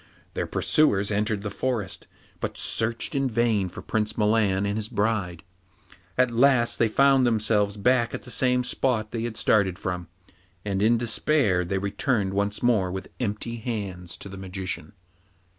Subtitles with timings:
[0.33, 2.07] Their pursuers entered the forest,
[2.39, 5.43] but searched in vain for Prince Milan and his bride.
[6.17, 10.07] At last they found themselves back at the same spot they had started from,
[10.65, 14.93] and in despair they returned once more with empty hands to the Magician.